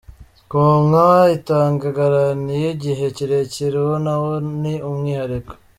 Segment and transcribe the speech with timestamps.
[0.51, 1.07] Konka
[1.37, 4.31] itanga Garanti y'igihe kirekire uwo nawo
[4.61, 5.53] ni umwihariko.